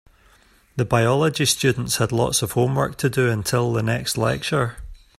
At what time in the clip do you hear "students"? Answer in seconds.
1.45-1.97